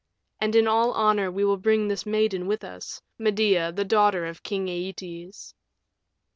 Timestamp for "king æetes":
4.41-5.53